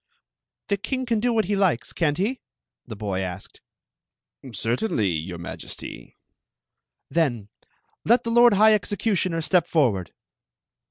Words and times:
"The 0.69 0.77
king 0.77 1.05
can 1.05 1.19
do 1.19 1.31
what 1.31 1.45
he 1.45 1.55
likes, 1.55 1.93
can't 1.93 2.17
he?" 2.17 2.39
the 2.87 2.95
boy 2.95 3.19
asked." 3.19 3.61
Certainly, 4.51 5.09
your 5.09 5.37
M^^sty." 5.37 6.15
"Then 7.11 7.49
let 8.03 8.23
^ 8.23 8.27
Mi 8.27 8.49
k%h 8.49 8.57
executimier 8.81 9.43
step 9.43 9.67
^orv.^ird 9.67 10.07